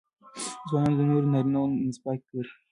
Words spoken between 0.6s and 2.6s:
ځوانان د نورو نارینهوو منځپانګې ګوري.